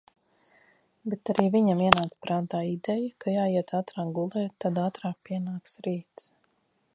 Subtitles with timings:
[1.13, 6.33] Bet arī viņam ienāca prātā ideja, ka jāiet ātrāk gulēt, tad ātrāk pienāks rīts.